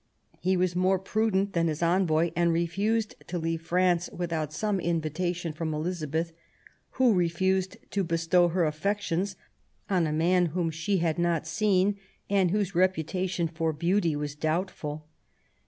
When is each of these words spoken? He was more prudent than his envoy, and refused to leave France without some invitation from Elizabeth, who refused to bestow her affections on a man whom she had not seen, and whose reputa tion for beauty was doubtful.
He 0.39 0.57
was 0.57 0.75
more 0.75 0.97
prudent 0.97 1.53
than 1.53 1.67
his 1.67 1.83
envoy, 1.83 2.31
and 2.35 2.51
refused 2.51 3.13
to 3.27 3.37
leave 3.37 3.61
France 3.61 4.09
without 4.11 4.51
some 4.51 4.79
invitation 4.79 5.53
from 5.53 5.75
Elizabeth, 5.75 6.33
who 6.93 7.13
refused 7.13 7.77
to 7.91 8.03
bestow 8.03 8.47
her 8.47 8.65
affections 8.65 9.35
on 9.91 10.07
a 10.07 10.11
man 10.11 10.47
whom 10.57 10.71
she 10.71 10.97
had 10.97 11.19
not 11.19 11.45
seen, 11.45 11.97
and 12.31 12.49
whose 12.49 12.71
reputa 12.71 13.29
tion 13.29 13.47
for 13.47 13.73
beauty 13.73 14.15
was 14.15 14.33
doubtful. 14.33 15.05